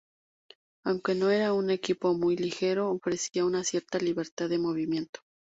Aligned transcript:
Aunque 0.83 1.13
no 1.13 1.29
era 1.29 1.53
un 1.53 1.69
equipo 1.69 2.15
muy 2.15 2.35
ligero, 2.35 2.89
ofrecía 2.89 3.45
una 3.45 3.63
cierta 3.63 3.99
libertad 3.99 4.49
de 4.49 4.57
movimiento. 4.57 5.19